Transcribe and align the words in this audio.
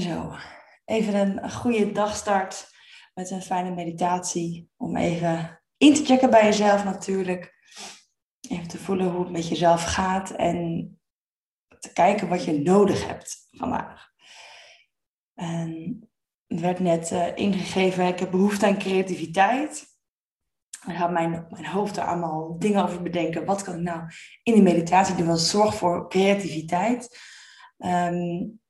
Zo, 0.00 0.36
even 0.84 1.14
een 1.14 1.50
goede 1.50 1.92
dagstart 1.92 2.70
met 3.14 3.30
een 3.30 3.42
fijne 3.42 3.70
meditatie. 3.70 4.70
Om 4.76 4.96
even 4.96 5.62
in 5.76 5.94
te 5.94 6.04
checken 6.04 6.30
bij 6.30 6.44
jezelf 6.44 6.84
natuurlijk. 6.84 7.54
Even 8.40 8.68
te 8.68 8.78
voelen 8.78 9.10
hoe 9.10 9.22
het 9.22 9.32
met 9.32 9.48
jezelf 9.48 9.84
gaat 9.84 10.30
en 10.30 10.90
te 11.78 11.92
kijken 11.92 12.28
wat 12.28 12.44
je 12.44 12.60
nodig 12.60 13.06
hebt 13.06 13.48
vandaag. 13.50 14.10
En 15.34 16.00
het 16.46 16.60
werd 16.60 16.78
net 16.78 17.10
uh, 17.10 17.36
ingegeven, 17.36 18.06
ik 18.06 18.18
heb 18.18 18.30
behoefte 18.30 18.66
aan 18.66 18.78
creativiteit. 18.78 19.86
Dan 20.86 20.94
gaat 20.94 21.10
mijn, 21.10 21.46
mijn 21.50 21.66
hoofd 21.66 21.96
er 21.96 22.04
allemaal 22.04 22.58
dingen 22.58 22.82
over 22.82 23.02
bedenken. 23.02 23.44
Wat 23.44 23.62
kan 23.62 23.74
ik 23.74 23.80
nou 23.80 24.10
in 24.42 24.54
de 24.54 24.62
meditatie 24.62 25.14
doen? 25.14 25.26
Wat 25.26 25.40
zorgt 25.40 25.76
voor 25.76 26.08
creativiteit? 26.08 27.18
Um, 27.78 28.60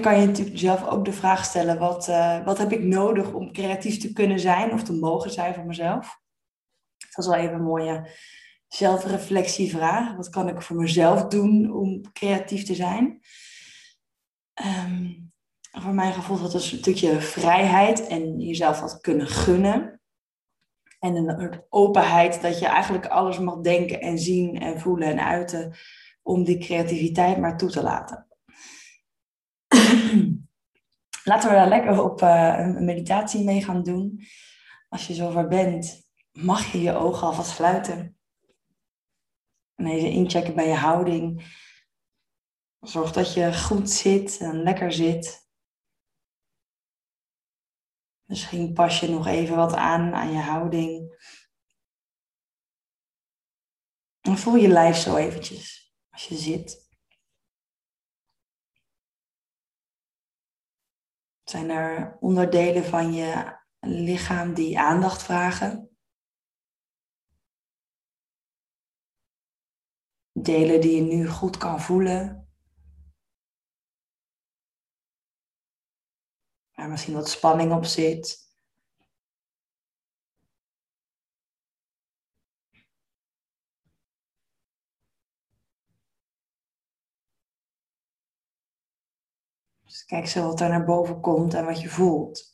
kan 0.00 0.20
je 0.20 0.26
natuurlijk 0.26 0.58
zelf 0.58 0.86
ook 0.86 1.04
de 1.04 1.12
vraag 1.12 1.44
stellen: 1.44 1.78
wat, 1.78 2.08
uh, 2.08 2.44
wat 2.44 2.58
heb 2.58 2.72
ik 2.72 2.82
nodig 2.82 3.32
om 3.32 3.52
creatief 3.52 3.98
te 3.98 4.12
kunnen 4.12 4.40
zijn 4.40 4.72
of 4.72 4.82
te 4.82 4.92
mogen 4.92 5.30
zijn 5.30 5.54
voor 5.54 5.64
mezelf? 5.64 6.20
Dat 6.98 7.24
is 7.24 7.30
wel 7.30 7.40
even 7.40 7.54
een 7.54 7.62
mooie 7.62 8.10
zelfreflectievraag. 8.68 10.16
Wat 10.16 10.28
kan 10.28 10.48
ik 10.48 10.62
voor 10.62 10.76
mezelf 10.76 11.26
doen 11.26 11.72
om 11.72 12.12
creatief 12.12 12.64
te 12.64 12.74
zijn? 12.74 13.20
Um, 14.64 15.32
voor 15.72 15.94
mijn 15.94 16.12
gevoel 16.12 16.38
dat 16.38 16.54
is 16.54 16.72
een 16.72 16.78
stukje 16.78 17.20
vrijheid 17.20 18.06
en 18.06 18.40
jezelf 18.40 18.80
wat 18.80 19.00
kunnen 19.00 19.26
gunnen. 19.26 20.00
En 20.98 21.16
een 21.16 21.62
openheid 21.68 22.42
dat 22.42 22.58
je 22.58 22.66
eigenlijk 22.66 23.06
alles 23.06 23.38
mag 23.38 23.60
denken 23.60 24.00
en 24.00 24.18
zien 24.18 24.60
en 24.60 24.80
voelen 24.80 25.08
en 25.08 25.24
uiten 25.24 25.74
om 26.22 26.44
die 26.44 26.58
creativiteit 26.58 27.38
maar 27.38 27.56
toe 27.56 27.70
te 27.70 27.82
laten. 27.82 28.26
Laten 31.24 31.48
we 31.48 31.54
daar 31.54 31.68
lekker 31.68 32.02
op 32.02 32.22
uh, 32.22 32.54
een 32.58 32.84
meditatie 32.84 33.44
mee 33.44 33.64
gaan 33.64 33.82
doen. 33.82 34.26
Als 34.88 35.06
je 35.06 35.14
zover 35.14 35.48
bent, 35.48 36.10
mag 36.32 36.72
je 36.72 36.80
je 36.80 36.94
ogen 36.94 37.26
alvast 37.26 37.50
sluiten. 37.50 38.18
En 39.74 39.86
even 39.86 40.10
inchecken 40.10 40.54
bij 40.54 40.68
je 40.68 40.74
houding. 40.74 41.56
Zorg 42.80 43.12
dat 43.12 43.34
je 43.34 43.54
goed 43.54 43.90
zit 43.90 44.38
en 44.38 44.62
lekker 44.62 44.92
zit. 44.92 45.50
Misschien 48.24 48.72
pas 48.72 49.00
je 49.00 49.08
nog 49.08 49.26
even 49.26 49.56
wat 49.56 49.74
aan 49.74 50.14
aan 50.14 50.32
je 50.32 50.40
houding. 50.40 51.20
En 54.20 54.38
voel 54.38 54.54
je 54.54 54.68
lijf 54.68 54.96
zo 54.96 55.16
eventjes 55.16 55.94
als 56.10 56.28
je 56.28 56.36
zit. 56.36 56.81
Zijn 61.52 61.70
er 61.70 62.16
onderdelen 62.20 62.84
van 62.84 63.12
je 63.12 63.58
lichaam 63.80 64.54
die 64.54 64.78
aandacht 64.78 65.22
vragen? 65.22 65.96
Delen 70.32 70.80
die 70.80 70.96
je 70.96 71.02
nu 71.02 71.28
goed 71.28 71.56
kan 71.56 71.80
voelen? 71.80 72.48
waar 76.74 76.88
misschien 76.88 77.14
wat 77.14 77.28
spanning 77.28 77.72
op 77.72 77.84
zit. 77.84 78.51
Kijk 90.06 90.26
zo 90.26 90.46
wat 90.46 90.60
er 90.60 90.68
naar 90.68 90.84
boven 90.84 91.20
komt 91.20 91.54
en 91.54 91.64
wat 91.64 91.80
je 91.80 91.88
voelt. 91.88 92.52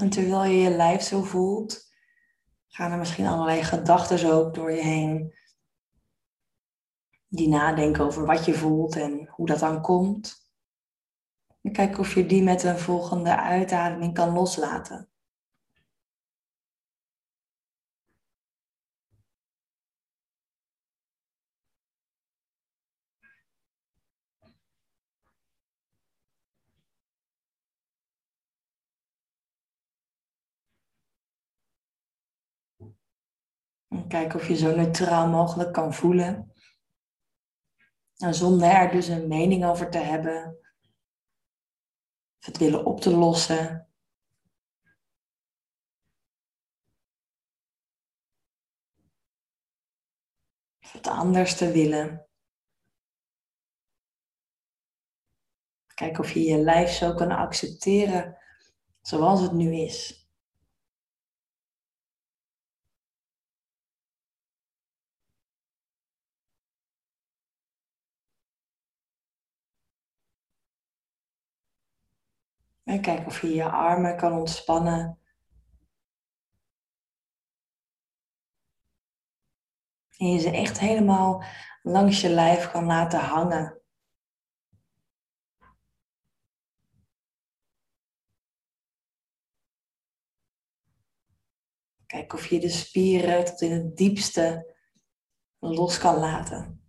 En 0.00 0.10
terwijl 0.10 0.44
je 0.44 0.58
je 0.58 0.70
lijf 0.70 1.02
zo 1.02 1.22
voelt, 1.22 1.92
gaan 2.68 2.92
er 2.92 2.98
misschien 2.98 3.26
allerlei 3.26 3.62
gedachten 3.62 4.32
ook 4.32 4.54
door 4.54 4.72
je 4.72 4.82
heen. 4.82 5.34
Die 7.28 7.48
nadenken 7.48 8.04
over 8.04 8.26
wat 8.26 8.44
je 8.44 8.54
voelt 8.54 8.96
en 8.96 9.28
hoe 9.28 9.46
dat 9.46 9.58
dan 9.58 9.82
komt. 9.82 10.39
En 11.60 11.72
kijk 11.72 11.98
of 11.98 12.14
je 12.14 12.26
die 12.26 12.42
met 12.42 12.62
een 12.62 12.78
volgende 12.78 13.36
uitademing 13.36 14.14
kan 14.14 14.32
loslaten. 14.32 15.08
En 33.88 34.08
kijk 34.08 34.34
of 34.34 34.48
je 34.48 34.56
zo 34.56 34.76
neutraal 34.76 35.28
mogelijk 35.28 35.72
kan 35.72 35.94
voelen. 35.94 36.52
En 38.16 38.34
zonder 38.34 38.68
er 38.68 38.90
dus 38.90 39.08
een 39.08 39.28
mening 39.28 39.64
over 39.64 39.90
te 39.90 39.98
hebben. 39.98 40.58
Of 42.40 42.46
het 42.46 42.58
willen 42.58 42.84
op 42.84 43.00
te 43.00 43.16
lossen. 43.16 43.88
Of 50.82 50.92
het 50.92 51.06
anders 51.06 51.56
te 51.56 51.72
willen. 51.72 52.26
Kijk 55.94 56.18
of 56.18 56.32
je 56.32 56.42
je 56.42 56.58
lijf 56.58 56.90
zo 56.90 57.14
kan 57.14 57.30
accepteren 57.30 58.38
zoals 59.00 59.40
het 59.40 59.52
nu 59.52 59.74
is. 59.74 60.19
Kijk 72.98 73.26
of 73.26 73.40
je 73.40 73.54
je 73.54 73.70
armen 73.70 74.16
kan 74.16 74.32
ontspannen. 74.32 75.18
En 80.16 80.26
je 80.26 80.38
ze 80.38 80.50
echt 80.50 80.78
helemaal 80.78 81.44
langs 81.82 82.20
je 82.20 82.28
lijf 82.28 82.70
kan 82.70 82.84
laten 82.84 83.20
hangen. 83.20 83.80
Kijk 92.06 92.32
of 92.32 92.46
je 92.46 92.60
de 92.60 92.68
spieren 92.68 93.44
tot 93.44 93.60
in 93.60 93.72
het 93.72 93.96
diepste 93.96 94.76
los 95.58 95.98
kan 95.98 96.18
laten. 96.18 96.79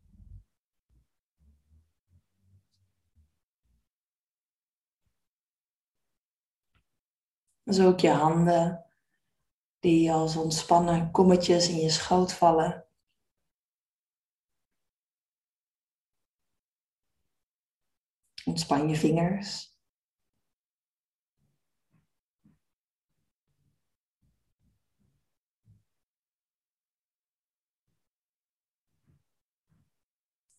Dus 7.71 7.79
ook 7.79 7.99
je 7.99 8.09
handen 8.09 8.85
die 9.79 10.11
als 10.11 10.35
ontspannen 10.35 11.11
kommetjes 11.11 11.69
in 11.69 11.75
je 11.75 11.89
schoot 11.89 12.33
vallen. 12.33 12.85
Ontspan 18.45 18.89
je 18.89 18.95
vingers. 18.95 19.75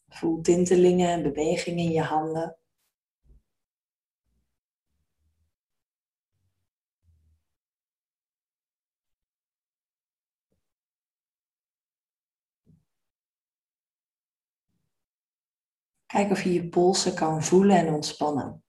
Voel 0.08 0.40
tintelingen 0.40 1.08
en 1.08 1.22
bewegingen 1.22 1.84
in 1.84 1.90
je 1.90 2.02
handen. 2.02 2.61
Kijk 16.12 16.30
of 16.30 16.42
je 16.42 16.52
je 16.52 16.68
polsen 16.68 17.14
kan 17.14 17.42
voelen 17.42 17.76
en 17.76 17.94
ontspannen. 17.94 18.64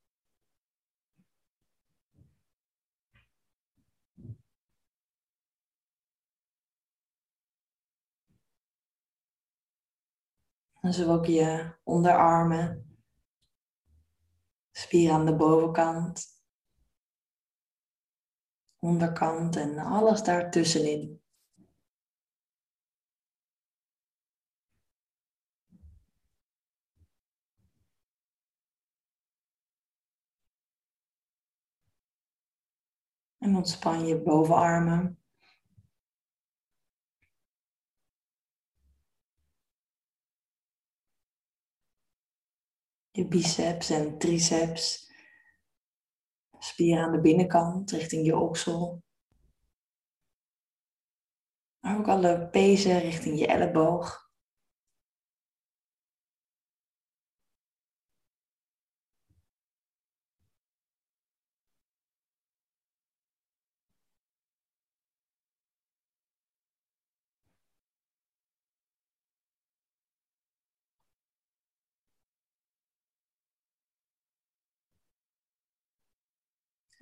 En 10.80 10.94
zo 10.94 11.14
ook 11.14 11.26
je 11.26 11.76
onderarmen, 11.84 12.98
spieren 14.72 15.16
aan 15.16 15.26
de 15.26 15.36
bovenkant. 15.36 16.42
onderkant 18.80 19.56
en 19.56 19.78
alles 19.78 20.24
daartussenin. 20.24 21.23
En 33.44 33.56
ontspan 33.56 34.06
je 34.06 34.22
bovenarmen. 34.22 35.18
Je 43.12 43.28
biceps 43.28 43.90
en 43.90 44.18
triceps. 44.18 45.12
Spieren 46.60 47.04
aan 47.04 47.12
de 47.12 47.22
binnenkant 47.22 47.92
richting 47.92 48.26
je 48.26 48.38
oksel. 48.38 49.04
Maar 51.80 51.98
ook 51.98 52.08
alle 52.08 52.50
pezen 52.50 53.00
richting 53.00 53.40
je 53.40 53.48
elleboog. 53.48 54.23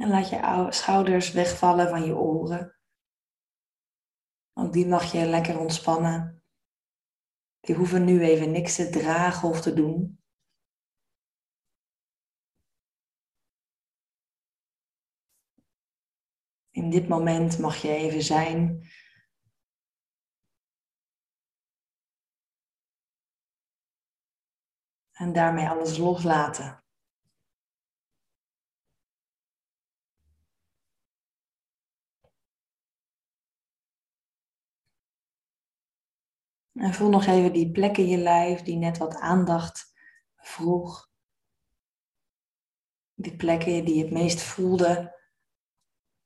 En 0.02 0.10
laat 0.10 0.30
je 0.30 0.68
schouders 0.70 1.32
wegvallen 1.32 1.90
van 1.90 2.04
je 2.04 2.16
oren. 2.16 2.76
Ook 4.54 4.74
die 4.74 4.88
mag 4.88 5.12
je 5.12 5.26
lekker 5.26 5.60
ontspannen. 5.60 6.44
Die 7.60 7.76
hoeven 7.76 8.06
nu 8.06 8.22
even 8.22 8.52
niks 8.52 8.76
te 8.76 8.90
dragen 8.90 9.50
of 9.50 9.62
te 9.62 9.74
doen. 9.74 10.24
In 16.70 16.90
dit 16.90 17.08
moment 17.08 17.60
mag 17.60 17.76
je 17.76 17.90
even 17.90 18.24
zijn. 18.24 18.90
En 25.12 25.34
daarmee 25.34 25.68
alles 25.70 25.98
loslaten. 25.98 26.81
En 36.74 36.94
voel 36.94 37.10
nog 37.10 37.26
even 37.26 37.54
die 37.54 37.72
plek 37.72 37.98
in 37.98 38.08
je 38.08 38.18
lijf 38.18 38.62
die 38.62 38.78
net 38.78 38.98
wat 38.98 39.16
aandacht 39.16 39.94
vroeg. 40.36 41.10
Die 43.14 43.36
plekken 43.36 43.86
die 43.86 43.96
je 43.96 44.04
het 44.04 44.12
meest 44.12 44.42
voelde 44.42 45.20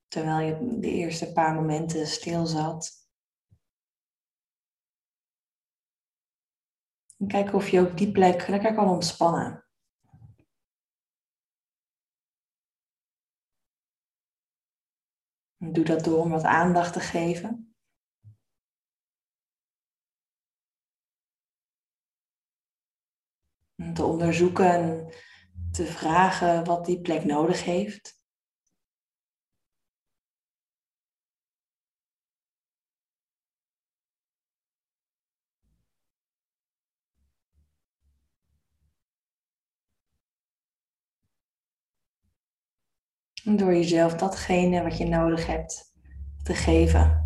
terwijl 0.07 0.47
je 0.47 0.80
de 0.80 0.89
eerste 0.89 1.31
paar 1.31 1.53
momenten 1.53 2.07
stil 2.07 2.45
zat. 2.45 3.09
En 7.18 7.27
kijk 7.27 7.53
of 7.53 7.69
je 7.69 7.80
ook 7.80 7.97
die 7.97 8.12
plek 8.12 8.47
lekker 8.47 8.74
kan 8.74 8.89
ontspannen. 8.89 9.65
En 15.57 15.74
doe 15.74 15.86
dat 15.86 16.03
door 16.03 16.19
om 16.19 16.30
wat 16.30 16.44
aandacht 16.44 16.94
te 16.94 17.00
geven. 17.00 17.75
Te 23.94 24.04
onderzoeken 24.04 24.72
en 24.72 25.13
te 25.72 25.86
vragen 25.86 26.63
wat 26.66 26.86
die 26.86 27.01
plek 27.01 27.25
nodig 27.25 27.63
heeft. 27.63 28.24
Door 43.44 43.74
jezelf 43.74 44.13
datgene 44.16 44.83
wat 44.83 44.98
je 44.98 45.06
nodig 45.06 45.48
hebt 45.48 45.94
te 46.44 46.54
geven. 46.54 47.25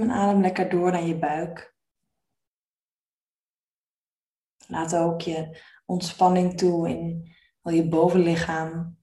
En 0.00 0.10
adem 0.10 0.40
lekker 0.40 0.70
door 0.70 0.92
naar 0.92 1.02
je 1.02 1.18
buik. 1.18 1.76
Laat 4.66 4.94
ook 4.94 5.20
je 5.20 5.62
ontspanning 5.86 6.58
toe 6.58 6.88
in 6.88 7.36
al 7.60 7.72
je 7.72 7.88
bovenlichaam, 7.88 8.98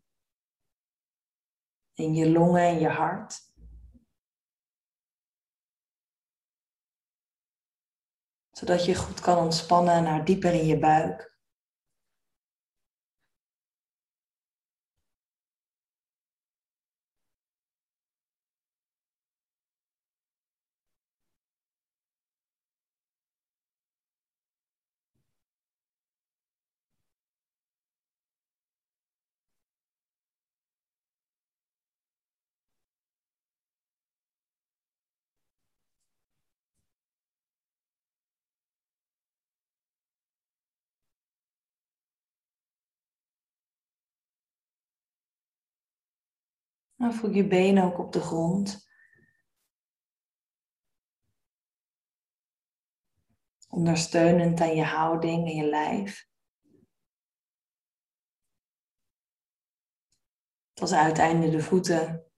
in 1.93 2.13
je 2.13 2.31
longen 2.31 2.61
en 2.61 2.79
je 2.79 2.87
hart. 2.87 3.53
Zodat 8.51 8.85
je 8.85 8.95
goed 8.95 9.19
kan 9.19 9.37
ontspannen 9.37 10.03
naar 10.03 10.25
dieper 10.25 10.53
in 10.53 10.65
je 10.65 10.79
buik. 10.79 11.34
Voel 46.97 47.31
je 47.31 47.47
benen 47.47 47.83
ook 47.83 47.99
op 47.99 48.11
de 48.11 48.21
grond. 48.21 48.89
Ondersteunend 53.67 54.61
aan 54.61 54.75
je 54.75 54.83
houding 54.83 55.47
en 55.47 55.55
je 55.55 55.69
lijf. 55.69 56.27
Tot 60.73 60.91
uiteinde 60.91 61.49
de 61.49 61.61
voeten. 61.61 62.31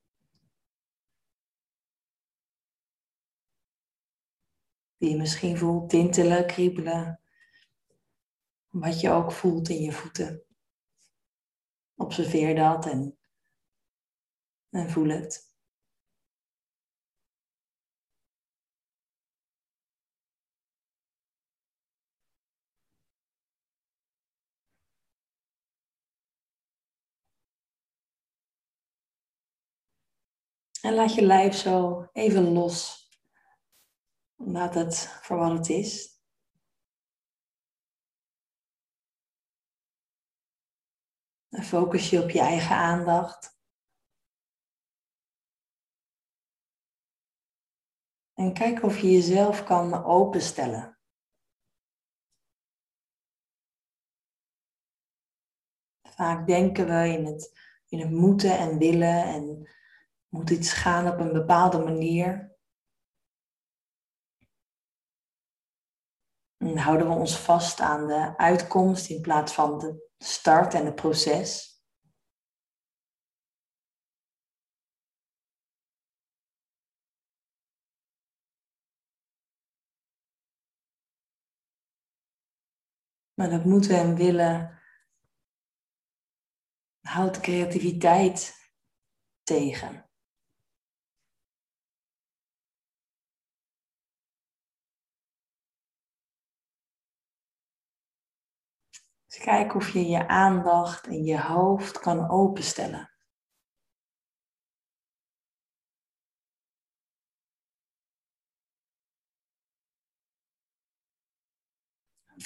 Die 4.98 5.10
je 5.10 5.18
misschien 5.18 5.58
voelt 5.58 5.90
tintelen, 5.90 6.48
kriebelen. 6.48 7.22
Wat 8.68 9.00
je 9.00 9.10
ook 9.10 9.32
voelt 9.32 9.70
in 9.70 9.82
je 9.82 9.92
voeten. 9.92 10.46
Observeer 11.96 12.56
dat 12.56 12.86
en 12.86 13.18
en 14.78 14.90
voel 14.90 15.10
het. 15.10 15.46
En 30.82 30.94
laat 30.94 31.14
je 31.14 31.22
lijf 31.22 31.56
zo 31.56 32.08
even 32.14 32.52
los. 32.54 33.10
Laat 34.36 34.74
het 34.74 35.08
voor 35.22 35.38
wat 35.38 35.52
het 35.52 35.70
is. 35.70 36.22
En 41.50 41.64
focus 41.64 42.10
je 42.10 42.24
op 42.24 42.30
je 42.30 42.40
eigen 42.40 42.76
aandacht. 42.76 43.57
En 48.38 48.54
kijk 48.54 48.84
of 48.84 49.00
je 49.00 49.12
jezelf 49.12 49.64
kan 49.64 50.04
openstellen. 50.04 50.98
Vaak 56.02 56.48
denken 56.48 56.86
we 56.86 57.08
in 57.08 57.26
het, 57.26 57.60
in 57.88 58.00
het 58.00 58.12
moeten 58.12 58.58
en 58.58 58.78
willen 58.78 59.24
en 59.24 59.68
Moet 60.30 60.50
iets 60.50 60.74
gaan 60.74 61.08
op 61.08 61.20
een 61.20 61.34
bepaalde 61.34 61.78
manier? 61.78 62.56
En 66.58 66.78
houden 66.78 67.08
we 67.08 67.14
ons 67.14 67.40
vast 67.40 67.80
aan 67.80 68.08
de 68.08 68.38
uitkomst 68.38 69.10
in 69.10 69.22
plaats 69.22 69.54
van 69.54 69.80
de 69.80 70.10
start 70.18 70.74
en 70.74 70.86
het 70.86 70.96
proces? 70.96 71.77
Maar 83.38 83.50
dat 83.50 83.66
moeten 83.66 83.98
en 83.98 84.16
willen 84.16 84.82
houdt 87.02 87.40
creativiteit 87.40 88.56
tegen. 89.44 90.10
Dus 99.26 99.38
kijk 99.38 99.76
of 99.76 99.90
je 99.90 100.08
je 100.08 100.28
aandacht 100.28 101.08
en 101.08 101.24
je 101.24 101.42
hoofd 101.42 102.00
kan 102.00 102.30
openstellen. 102.30 103.17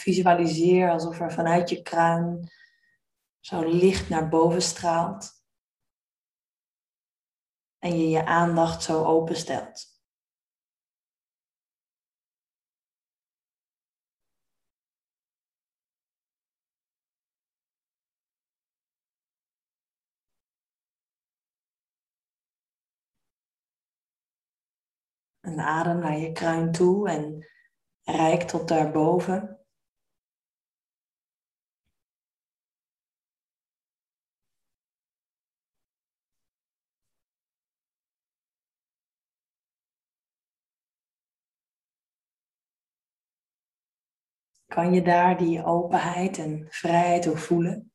Visualiseer 0.01 0.91
alsof 0.91 1.19
er 1.19 1.31
vanuit 1.31 1.69
je 1.69 1.81
kruin 1.81 2.51
zo 3.39 3.63
licht 3.63 4.09
naar 4.09 4.29
boven 4.29 4.61
straalt. 4.61 5.39
En 7.79 7.97
je 7.97 8.09
je 8.09 8.25
aandacht 8.25 8.83
zo 8.83 9.03
openstelt. 9.05 9.89
En 25.39 25.59
adem 25.59 25.99
naar 25.99 26.17
je 26.17 26.31
kruin 26.31 26.71
toe 26.71 27.09
en 27.09 27.47
rijk 28.03 28.41
tot 28.41 28.67
daarboven. 28.67 29.60
Kan 44.73 44.93
je 44.93 45.01
daar 45.01 45.37
die 45.37 45.63
openheid 45.63 46.37
en 46.37 46.67
vrijheid 46.69 47.27
ook 47.27 47.37
voelen? 47.37 47.91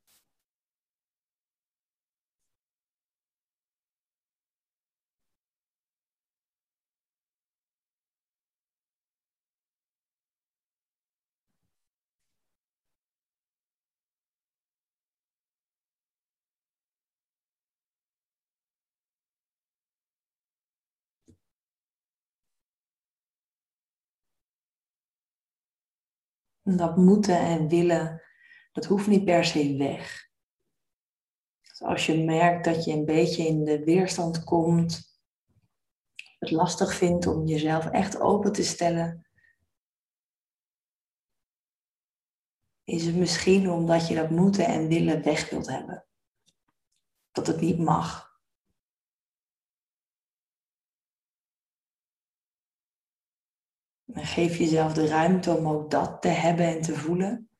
Dat 26.74 26.96
moeten 26.96 27.38
en 27.38 27.68
willen, 27.68 28.22
dat 28.72 28.84
hoeft 28.84 29.06
niet 29.06 29.24
per 29.24 29.44
se 29.44 29.76
weg. 29.76 30.28
Dus 31.60 31.82
als 31.82 32.06
je 32.06 32.24
merkt 32.24 32.64
dat 32.64 32.84
je 32.84 32.92
een 32.92 33.04
beetje 33.04 33.46
in 33.46 33.64
de 33.64 33.84
weerstand 33.84 34.44
komt, 34.44 35.20
het 36.38 36.50
lastig 36.50 36.94
vindt 36.94 37.26
om 37.26 37.46
jezelf 37.46 37.86
echt 37.90 38.20
open 38.20 38.52
te 38.52 38.62
stellen, 38.62 39.26
is 42.84 43.06
het 43.06 43.16
misschien 43.16 43.70
omdat 43.70 44.08
je 44.08 44.14
dat 44.14 44.30
moeten 44.30 44.66
en 44.66 44.88
willen 44.88 45.22
weg 45.22 45.50
wilt 45.50 45.68
hebben. 45.68 46.06
Dat 47.30 47.46
het 47.46 47.60
niet 47.60 47.78
mag. 47.78 48.25
Geef 54.12 54.56
jezelf 54.56 54.92
de 54.92 55.06
ruimte 55.06 55.50
om 55.50 55.68
ook 55.68 55.90
dat 55.90 56.22
te 56.22 56.28
hebben 56.28 56.66
en 56.66 56.82
te 56.82 56.94
voelen. 56.94 57.50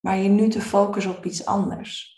Maar 0.00 0.16
je 0.16 0.28
nu 0.28 0.48
te 0.48 0.60
focussen 0.60 1.16
op 1.16 1.24
iets 1.24 1.46
anders. 1.46 2.12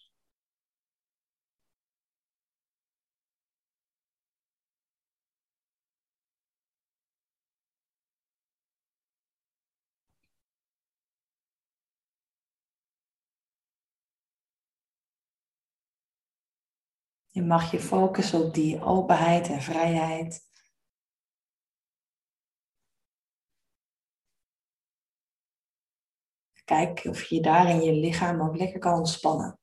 Je 17.35 17.43
mag 17.43 17.71
je 17.71 17.81
focussen 17.81 18.45
op 18.45 18.55
die 18.55 18.83
openheid 18.83 19.49
en 19.49 19.63
vrijheid. 19.63 20.54
Kijk 26.65 27.05
of 27.05 27.23
je 27.23 27.41
daar 27.41 27.69
in 27.69 27.83
je 27.83 27.93
lichaam 27.93 28.41
ook 28.41 28.57
lekker 28.57 28.79
kan 28.79 28.99
ontspannen. 28.99 29.59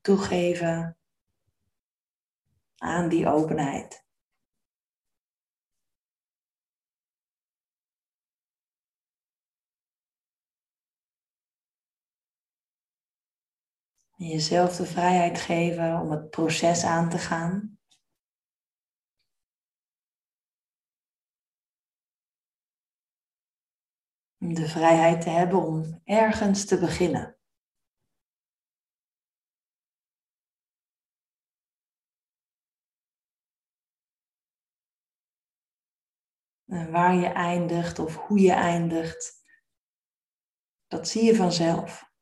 Toegeven 0.00 0.98
aan 2.76 3.08
die 3.08 3.28
openheid. 3.28 4.04
En 14.16 14.26
jezelf 14.26 14.76
de 14.76 14.86
vrijheid 14.86 15.40
geven 15.40 16.00
om 16.00 16.10
het 16.10 16.30
proces 16.30 16.84
aan 16.84 17.10
te 17.10 17.18
gaan. 17.18 17.73
De 24.52 24.68
vrijheid 24.68 25.20
te 25.20 25.30
hebben 25.30 25.62
om 25.62 26.00
ergens 26.04 26.66
te 26.66 26.78
beginnen. 26.78 27.38
En 36.64 36.90
waar 36.90 37.14
je 37.14 37.26
eindigt 37.26 37.98
of 37.98 38.16
hoe 38.16 38.40
je 38.40 38.52
eindigt, 38.52 39.42
dat 40.86 41.08
zie 41.08 41.24
je 41.24 41.36
vanzelf. 41.36 42.13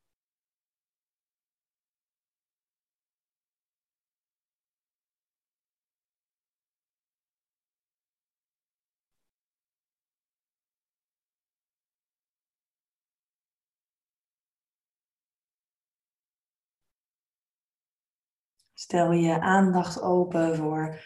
Stel 18.82 19.12
je 19.12 19.40
aandacht 19.40 20.00
open 20.00 20.56
voor 20.56 21.04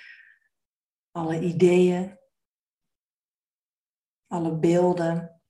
alle 1.10 1.40
ideeën, 1.40 2.18
alle 4.26 4.58
beelden. 4.58 5.40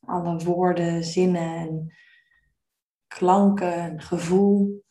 Alle 0.00 0.44
woorden, 0.44 1.04
zinnen 1.04 1.56
en 1.56 1.94
klanken 3.06 3.74
en 3.74 4.00
gevoel 4.00 4.84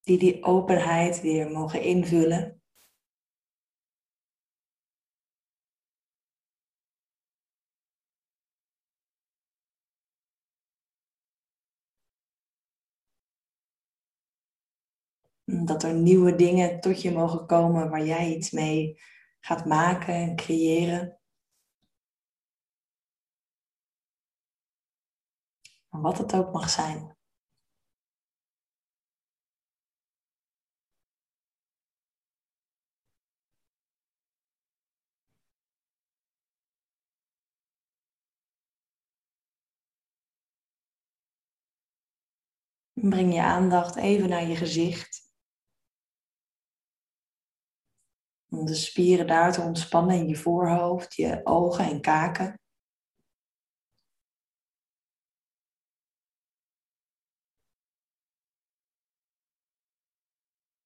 die 0.00 0.18
die 0.18 0.44
openheid 0.44 1.20
weer 1.20 1.50
mogen 1.50 1.82
invullen. 1.82 2.55
Dat 15.46 15.82
er 15.82 15.94
nieuwe 15.94 16.34
dingen 16.34 16.80
tot 16.80 17.02
je 17.02 17.12
mogen 17.12 17.46
komen 17.46 17.90
waar 17.90 18.04
jij 18.04 18.34
iets 18.34 18.50
mee 18.50 19.00
gaat 19.40 19.64
maken 19.64 20.14
en 20.14 20.36
creëren. 20.36 21.20
Wat 25.88 26.18
het 26.18 26.34
ook 26.34 26.52
mag 26.52 26.70
zijn. 26.70 27.16
Breng 42.92 43.34
je 43.34 43.42
aandacht 43.42 43.96
even 43.96 44.28
naar 44.28 44.46
je 44.46 44.56
gezicht. 44.56 45.25
Om 48.56 48.66
de 48.66 48.74
spieren 48.74 49.26
daar 49.26 49.52
te 49.52 49.60
ontspannen 49.60 50.16
in 50.16 50.28
je 50.28 50.36
voorhoofd, 50.36 51.14
je 51.14 51.40
ogen 51.44 51.84
en 51.84 52.00
kaken. 52.00 52.60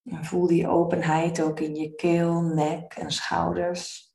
En 0.02 0.24
voel 0.24 0.46
die 0.46 0.68
openheid 0.68 1.42
ook 1.42 1.60
in 1.60 1.74
je 1.74 1.94
keel, 1.94 2.40
nek 2.40 2.94
en 2.94 3.10
schouders. 3.10 4.14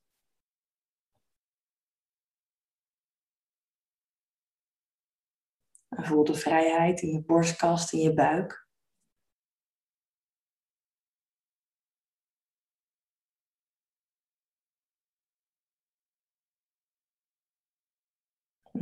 En 5.88 6.05
voel 6.05 6.24
de 6.24 6.35
vrijheid 6.35 7.01
in 7.01 7.12
je 7.12 7.24
borstkast, 7.24 7.93
in 7.93 8.00
je 8.00 8.13
buik. 8.13 8.64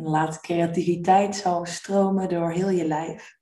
En 0.04 0.10
laat 0.10 0.42
creativiteit 0.42 1.36
zo 1.36 1.64
stromen 1.64 2.30
door 2.30 2.52
heel 2.52 2.70
je 2.70 2.88
lijf. 2.88 3.40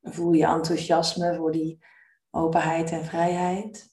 Voel 0.00 0.32
je 0.32 0.46
enthousiasme 0.46 1.36
voor 1.36 1.52
die 1.52 1.84
openheid 2.30 2.90
en 2.90 3.04
vrijheid. 3.04 3.92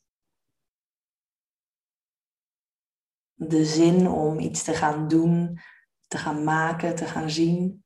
de 3.40 3.66
zin 3.66 4.08
om 4.08 4.40
iets 4.40 4.64
te 4.64 4.74
gaan 4.74 5.08
doen, 5.08 5.60
te 6.08 6.18
gaan 6.18 6.44
maken, 6.44 6.96
te 6.96 7.06
gaan 7.06 7.30
zien. 7.30 7.84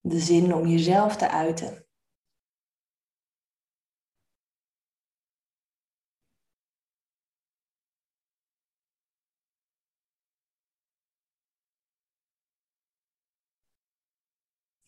De 0.00 0.18
zin 0.18 0.54
om 0.54 0.66
jezelf 0.66 1.16
te 1.16 1.28
uiten. 1.28 1.86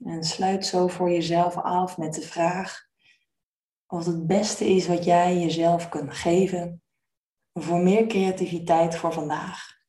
En 0.04 0.24
sluit 0.24 0.66
zo 0.66 0.86
voor 0.88 1.10
jezelf 1.10 1.56
af 1.56 1.98
met 1.98 2.14
de 2.14 2.22
vraag 2.22 2.88
of 3.86 4.06
het 4.06 4.26
beste 4.26 4.64
is 4.64 4.86
wat 4.86 5.04
jij 5.04 5.38
jezelf 5.38 5.88
kunt 5.88 6.14
geven 6.14 6.82
voor 7.52 7.78
meer 7.78 8.06
creativiteit 8.06 8.96
voor 8.96 9.12
vandaag. 9.12 9.82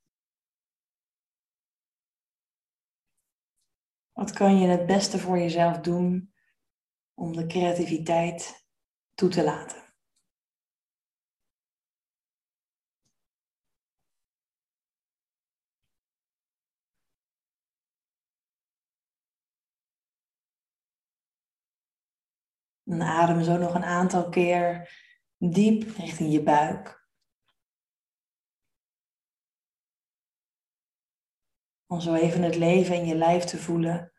Wat 4.11 4.31
kan 4.31 4.57
je 4.57 4.67
het 4.67 4.85
beste 4.85 5.19
voor 5.19 5.37
jezelf 5.37 5.77
doen 5.77 6.33
om 7.13 7.35
de 7.35 7.45
creativiteit 7.45 8.67
toe 9.13 9.29
te 9.29 9.43
laten? 9.43 9.84
En 22.85 23.01
adem 23.01 23.43
zo 23.43 23.57
nog 23.57 23.73
een 23.73 23.83
aantal 23.83 24.29
keer 24.29 24.89
diep 25.37 25.95
richting 25.97 26.31
je 26.31 26.43
buik. 26.43 27.03
Om 31.87 31.99
zo 31.99 32.13
even 32.13 32.41
het 32.41 32.55
leven 32.55 32.95
in 32.95 33.05
je 33.05 33.15
lijf 33.15 33.43
te 33.43 33.57
voelen. 33.57 34.13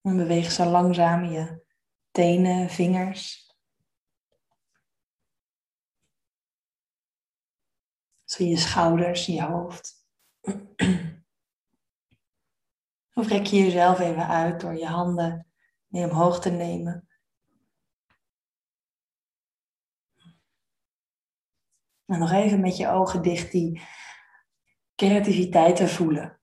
En 0.00 0.16
beweeg 0.16 0.50
zo 0.52 0.64
langzaam 0.64 1.24
je 1.24 1.64
tenen, 2.10 2.70
vingers. 2.70 3.49
Zo 8.30 8.44
je 8.44 8.56
schouders, 8.56 9.26
je 9.26 9.42
hoofd. 9.42 10.06
Of 13.14 13.28
rek 13.28 13.46
je 13.46 13.56
jezelf 13.56 13.98
even 13.98 14.26
uit 14.26 14.60
door 14.60 14.74
je 14.74 14.86
handen 14.86 15.46
mee 15.86 16.04
omhoog 16.04 16.40
te 16.40 16.50
nemen. 16.50 17.08
En 22.04 22.18
nog 22.18 22.30
even 22.30 22.60
met 22.60 22.76
je 22.76 22.88
ogen 22.88 23.22
dicht 23.22 23.52
die 23.52 23.82
creativiteit 24.94 25.76
te 25.76 25.88
voelen. 25.88 26.40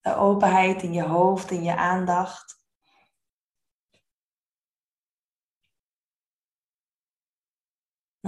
De 0.00 0.14
openheid 0.14 0.82
in 0.82 0.92
je 0.92 1.04
hoofd, 1.04 1.50
in 1.50 1.62
je 1.62 1.76
aandacht. 1.76 2.67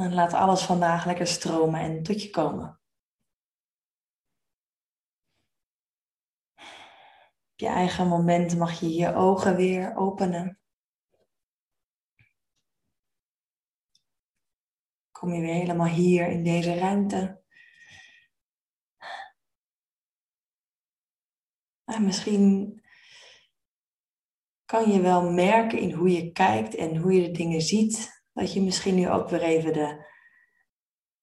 En 0.00 0.14
laat 0.14 0.32
alles 0.32 0.62
vandaag 0.62 1.04
lekker 1.04 1.26
stromen 1.26 1.80
en 1.80 2.02
tot 2.02 2.22
je 2.22 2.30
komen. 2.30 2.80
je 7.60 7.66
eigen 7.66 8.08
moment 8.08 8.56
mag 8.56 8.80
je 8.80 8.88
je 8.88 9.14
ogen 9.14 9.56
weer 9.56 9.96
openen. 9.96 10.58
Kom 15.10 15.32
je 15.32 15.40
weer 15.40 15.54
helemaal 15.54 15.86
hier 15.86 16.28
in 16.28 16.42
deze 16.42 16.74
ruimte. 16.74 17.42
En 21.84 22.04
misschien 22.04 22.80
kan 24.64 24.90
je 24.90 25.00
wel 25.00 25.30
merken 25.30 25.78
in 25.78 25.92
hoe 25.92 26.10
je 26.10 26.32
kijkt 26.32 26.74
en 26.74 26.96
hoe 26.96 27.12
je 27.12 27.22
de 27.22 27.30
dingen 27.30 27.60
ziet, 27.60 28.19
dat 28.32 28.52
je 28.52 28.62
misschien 28.62 28.94
nu 28.94 29.10
ook 29.10 29.28
weer 29.28 29.42
even 29.42 29.72
de 29.72 30.06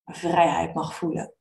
vrijheid 0.05 0.73
mag 0.73 0.95
voelen. 0.95 1.33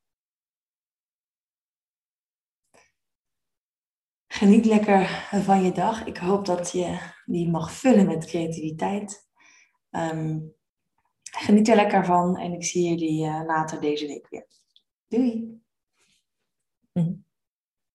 Geniet 4.27 4.65
lekker 4.65 5.09
van 5.45 5.63
je 5.63 5.73
dag. 5.73 6.05
Ik 6.05 6.17
hoop 6.17 6.45
dat 6.45 6.73
je 6.73 7.13
die 7.25 7.49
mag 7.49 7.73
vullen 7.73 8.07
met 8.07 8.27
creativiteit. 8.27 9.29
Ehm, 9.91 10.41
geniet 11.23 11.69
er 11.69 11.77
lekker 11.77 12.05
van 12.05 12.37
en 12.37 12.53
ik 12.53 12.65
zie 12.65 12.89
jullie 12.89 13.27
uh, 13.27 13.43
later 13.47 13.81
deze 13.81 14.07
week 14.07 14.29
weer. 14.29 14.47
Doei! 15.09 15.61
Mhm. 16.93 17.26